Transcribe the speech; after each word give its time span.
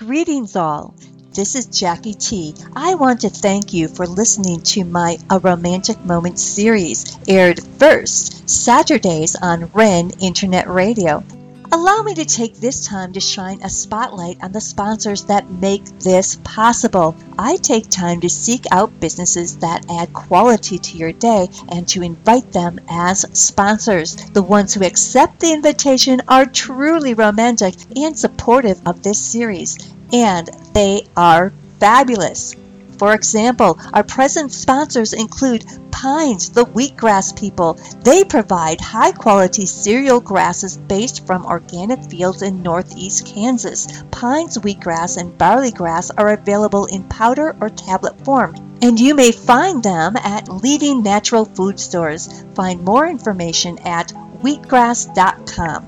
Greetings, 0.00 0.56
all. 0.56 0.94
This 1.34 1.54
is 1.54 1.66
Jackie 1.66 2.14
T. 2.14 2.54
I 2.74 2.94
want 2.94 3.20
to 3.20 3.28
thank 3.28 3.74
you 3.74 3.86
for 3.86 4.06
listening 4.06 4.62
to 4.62 4.82
my 4.82 5.18
A 5.28 5.38
Romantic 5.38 6.02
Moment 6.06 6.38
series, 6.38 7.18
aired 7.28 7.60
first 7.78 8.48
Saturdays 8.48 9.36
on 9.36 9.66
Ren 9.74 10.10
Internet 10.18 10.70
Radio. 10.70 11.22
Allow 11.72 12.02
me 12.02 12.14
to 12.14 12.24
take 12.24 12.56
this 12.56 12.84
time 12.84 13.12
to 13.12 13.20
shine 13.20 13.60
a 13.62 13.70
spotlight 13.70 14.42
on 14.42 14.50
the 14.50 14.60
sponsors 14.60 15.26
that 15.26 15.48
make 15.52 15.84
this 16.00 16.36
possible. 16.42 17.14
I 17.38 17.58
take 17.58 17.88
time 17.88 18.20
to 18.22 18.28
seek 18.28 18.64
out 18.72 18.98
businesses 18.98 19.58
that 19.58 19.86
add 19.88 20.12
quality 20.12 20.78
to 20.78 20.96
your 20.98 21.12
day 21.12 21.48
and 21.68 21.86
to 21.88 22.02
invite 22.02 22.50
them 22.50 22.80
as 22.88 23.24
sponsors. 23.38 24.16
The 24.16 24.42
ones 24.42 24.74
who 24.74 24.84
accept 24.84 25.38
the 25.38 25.52
invitation 25.52 26.22
are 26.26 26.44
truly 26.44 27.14
romantic 27.14 27.76
and 27.94 28.18
supportive 28.18 28.80
of 28.84 29.04
this 29.04 29.20
series, 29.20 29.78
and 30.12 30.50
they 30.74 31.06
are 31.16 31.52
fabulous. 31.78 32.56
For 33.00 33.14
example, 33.14 33.78
our 33.94 34.02
present 34.04 34.52
sponsors 34.52 35.14
include 35.14 35.64
Pines, 35.90 36.50
the 36.50 36.66
wheatgrass 36.66 37.34
people. 37.34 37.78
They 38.04 38.24
provide 38.24 38.78
high 38.78 39.12
quality 39.12 39.64
cereal 39.64 40.20
grasses 40.20 40.76
based 40.76 41.26
from 41.26 41.46
organic 41.46 42.04
fields 42.10 42.42
in 42.42 42.62
northeast 42.62 43.24
Kansas. 43.24 43.88
Pines 44.10 44.58
wheatgrass 44.58 45.16
and 45.16 45.38
barley 45.38 45.70
grass 45.70 46.10
are 46.10 46.28
available 46.28 46.84
in 46.84 47.04
powder 47.04 47.56
or 47.58 47.70
tablet 47.70 48.22
form 48.22 48.54
and 48.82 49.00
you 49.00 49.14
may 49.14 49.32
find 49.32 49.82
them 49.82 50.14
at 50.18 50.50
leading 50.50 51.02
natural 51.02 51.46
food 51.46 51.80
stores. 51.80 52.44
Find 52.54 52.84
more 52.84 53.06
information 53.06 53.78
at 53.78 54.12
wheatgrass.com. 54.42 55.86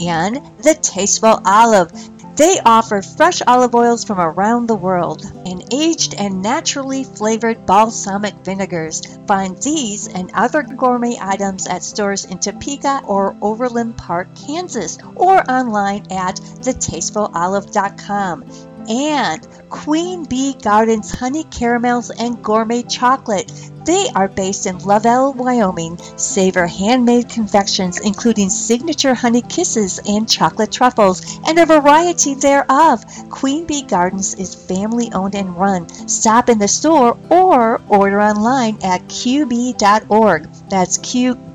And 0.00 0.36
the 0.62 0.74
Tasteful 0.74 1.42
Olive. 1.44 1.92
They 2.40 2.56
offer 2.64 3.02
fresh 3.02 3.42
olive 3.46 3.74
oils 3.74 4.02
from 4.02 4.18
around 4.18 4.66
the 4.66 4.74
world 4.74 5.30
and 5.44 5.62
aged 5.70 6.14
and 6.14 6.40
naturally 6.40 7.04
flavored 7.04 7.66
balsamic 7.66 8.32
vinegars. 8.42 9.02
Find 9.26 9.58
these 9.58 10.08
and 10.08 10.30
other 10.32 10.62
gourmet 10.62 11.18
items 11.20 11.66
at 11.66 11.82
stores 11.82 12.24
in 12.24 12.38
Topeka 12.38 13.02
or 13.04 13.36
Overland 13.42 13.98
Park, 13.98 14.28
Kansas, 14.34 14.96
or 15.16 15.44
online 15.50 16.10
at 16.10 16.36
thetastefulolive.com 16.36 18.69
and 18.90 19.46
Queen 19.70 20.24
Bee 20.24 20.52
Gardens 20.54 21.12
Honey 21.12 21.44
Caramels 21.44 22.10
and 22.10 22.42
Gourmet 22.42 22.82
Chocolate. 22.82 23.50
They 23.86 24.08
are 24.14 24.28
based 24.28 24.66
in 24.66 24.78
Lovell, 24.80 25.32
Wyoming. 25.32 25.96
Savor 26.16 26.66
handmade 26.66 27.28
confections 27.30 28.00
including 28.00 28.50
signature 28.50 29.14
honey 29.14 29.42
kisses 29.42 30.00
and 30.06 30.28
chocolate 30.28 30.72
truffles 30.72 31.38
and 31.46 31.58
a 31.58 31.66
variety 31.66 32.34
thereof. 32.34 33.04
Queen 33.30 33.64
Bee 33.64 33.82
Gardens 33.82 34.34
is 34.34 34.54
family 34.54 35.10
owned 35.12 35.36
and 35.36 35.56
run. 35.56 35.88
Stop 36.08 36.48
in 36.48 36.58
the 36.58 36.68
store 36.68 37.16
or 37.30 37.80
order 37.88 38.20
online 38.20 38.78
at 38.82 39.02
qbee.org. 39.02 40.48
That's 40.68 40.98
qbee.org. 40.98 41.50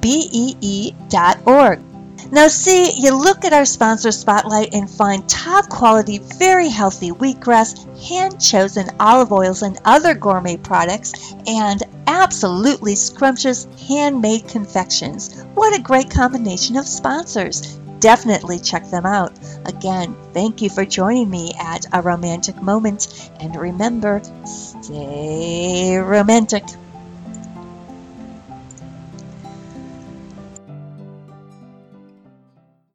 Now, 2.32 2.48
see, 2.48 2.92
you 2.92 3.16
look 3.16 3.46
at 3.46 3.54
our 3.54 3.66
sponsor 3.66 4.12
spotlight 4.12 4.74
and 4.74 4.90
find 4.90 5.28
top 5.30 5.70
quality, 5.70 6.18
very 6.18 6.70
healthy 6.70 7.12
wheatgrass, 7.12 7.76
hand 8.08 8.42
chosen 8.42 8.90
olive 9.00 9.32
oils, 9.32 9.62
and 9.62 9.80
other 9.86 10.16
gourmet 10.16 10.58
products, 10.58 11.34
and 11.46 11.84
absolutely 12.08 12.96
scrumptious 12.96 13.68
handmade 13.88 14.48
confections. 14.48 15.44
What 15.54 15.78
a 15.78 15.82
great 15.82 16.10
combination 16.10 16.78
of 16.78 16.88
sponsors! 16.88 17.80
Definitely 18.00 18.60
check 18.60 18.90
them 18.90 19.06
out. 19.06 19.32
Again, 19.66 20.16
thank 20.34 20.62
you 20.62 20.70
for 20.70 20.86
joining 20.86 21.30
me 21.30 21.54
at 21.60 21.86
A 21.94 22.02
Romantic 22.02 22.62
Moment, 22.62 23.32
and 23.40 23.56
remember, 23.56 24.22
stay 24.46 25.98
romantic. 25.98 26.64